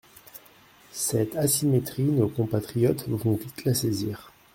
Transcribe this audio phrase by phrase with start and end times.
[0.93, 4.31] Cette asymétrie, nos compatriotes vont vite la saisir.